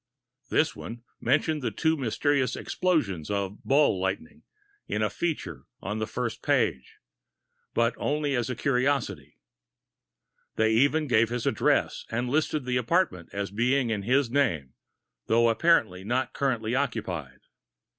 This 0.49 0.75
one 0.75 1.03
mentioned 1.19 1.61
the 1.61 1.69
two 1.69 1.95
mysterious 1.95 2.55
explosions 2.55 3.29
of 3.29 3.63
"ball 3.63 3.99
lightning" 4.01 4.41
in 4.87 5.03
a 5.03 5.11
feature 5.11 5.67
on 5.79 5.99
the 5.99 6.07
first 6.07 6.41
page, 6.41 6.95
but 7.75 7.93
only 7.97 8.33
as 8.35 8.49
curiosities. 8.57 9.35
They 10.55 10.71
even 10.73 11.05
gave 11.05 11.29
his 11.29 11.45
address 11.45 12.05
and 12.09 12.31
listed 12.31 12.65
the 12.65 12.77
apartment 12.77 13.29
as 13.31 13.51
being 13.51 13.91
in 13.91 14.01
his 14.01 14.31
name, 14.31 14.73
though 15.27 15.49
apparently 15.49 16.03
not 16.03 16.33
currently 16.33 16.73
occupied. 16.73 17.41